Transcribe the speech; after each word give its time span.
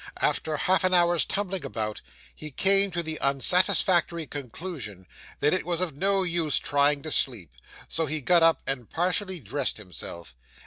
After 0.19 0.57
half 0.57 0.83
an 0.83 0.95
hour's 0.95 1.25
tumbling 1.25 1.63
about, 1.63 2.01
he 2.35 2.49
came 2.49 2.89
to 2.89 3.03
the 3.03 3.19
unsatisfactory 3.21 4.25
conclusion, 4.25 5.05
that 5.41 5.53
it 5.53 5.63
was 5.63 5.79
of 5.79 5.95
no 5.95 6.23
use 6.23 6.57
trying 6.57 7.03
to 7.03 7.11
sleep; 7.11 7.51
so 7.87 8.07
he 8.07 8.19
got 8.19 8.41
up 8.41 8.63
and 8.65 8.89
partially 8.89 9.39
dressed 9.39 9.77
himself. 9.77 10.33